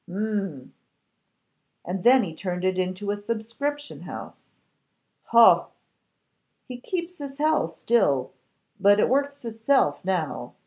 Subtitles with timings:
[0.09, 0.73] 'Hum!'
[1.85, 4.41] 'And then he turned it into a subscription house.'
[5.25, 5.67] 'Hoh!'
[6.67, 8.31] 'He keeps his hell still,
[8.79, 10.55] but it works itself now.